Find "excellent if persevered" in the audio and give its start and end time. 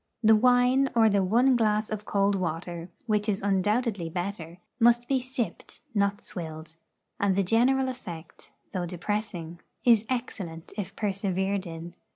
10.09-11.67